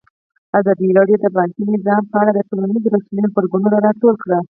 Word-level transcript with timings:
ازادي 0.59 0.87
راډیو 0.99 1.17
د 1.21 1.25
بانکي 1.35 1.63
نظام 1.73 2.03
په 2.11 2.15
اړه 2.21 2.31
د 2.33 2.39
ټولنیزو 2.49 2.91
رسنیو 2.95 3.31
غبرګونونه 3.31 3.77
راټول 3.87 4.15
کړي. 4.23 4.39